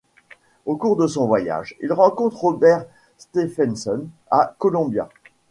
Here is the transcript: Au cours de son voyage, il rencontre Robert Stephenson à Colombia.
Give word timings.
Au 0.65 0.77
cours 0.77 0.95
de 0.95 1.05
son 1.05 1.27
voyage, 1.27 1.75
il 1.79 1.93
rencontre 1.93 2.35
Robert 2.37 2.87
Stephenson 3.19 4.07
à 4.31 4.55
Colombia. 4.57 5.07